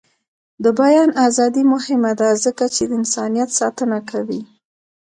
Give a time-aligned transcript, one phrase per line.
[0.63, 4.41] د بیان ازادي مهمه ده ځکه چې د انسانیت ساتنه کوي.